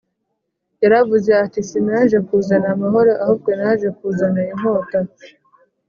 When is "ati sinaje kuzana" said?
1.43-2.67